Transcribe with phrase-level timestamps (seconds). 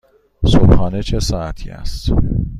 [0.45, 2.11] صبحانه چه ساعتی است؟